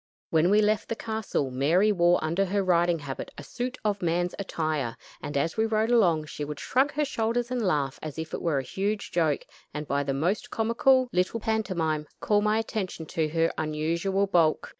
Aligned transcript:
When 0.31 0.49
we 0.49 0.63
left 0.63 0.89
the 0.89 0.95
castle, 0.95 1.51
Mary 1.51 1.91
wore 1.91 2.17
under 2.23 2.45
her 2.45 2.63
riding 2.63 2.97
habit 2.97 3.29
a 3.37 3.43
suit 3.43 3.77
of 3.85 4.01
man's 4.01 4.33
attire, 4.39 4.97
and, 5.21 5.37
as 5.37 5.57
we 5.57 5.67
rode 5.67 5.91
along, 5.91 6.25
she 6.25 6.43
would 6.43 6.59
shrug 6.59 6.93
her 6.93 7.05
shoulders 7.05 7.51
and 7.51 7.61
laugh 7.61 7.99
as 8.01 8.17
if 8.17 8.33
it 8.33 8.41
were 8.41 8.57
a 8.57 8.63
huge 8.63 9.11
joke; 9.11 9.45
and 9.75 9.87
by 9.87 10.01
the 10.01 10.15
most 10.15 10.49
comical 10.49 11.07
little 11.13 11.39
pantomime, 11.39 12.07
call 12.19 12.41
my 12.41 12.57
attention 12.57 13.05
to 13.05 13.27
her 13.29 13.53
unusual 13.59 14.25
bulk. 14.25 14.69